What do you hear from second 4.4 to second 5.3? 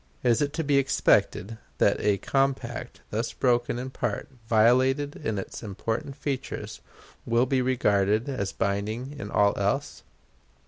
violated